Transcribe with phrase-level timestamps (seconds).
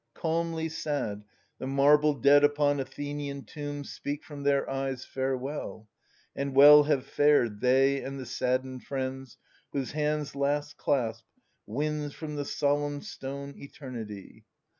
[0.15, 1.25] Calmly sad,
[1.59, 5.87] The marble dead upon Athenian tombs Speak from their eyes" Farewell:"
[6.35, 9.37] and well have fared They and the saddened friends,
[9.73, 11.23] whose hands last clasp
[11.67, 14.45] Wins from the solemn stone eternity.